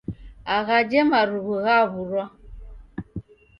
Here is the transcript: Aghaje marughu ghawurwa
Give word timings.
Aghaje 0.55 0.99
marughu 1.09 1.53
ghawurwa 1.63 2.25